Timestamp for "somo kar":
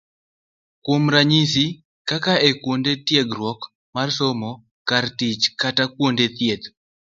4.17-5.05